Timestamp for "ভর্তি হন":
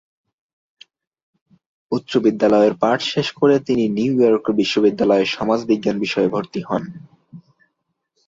6.29-6.83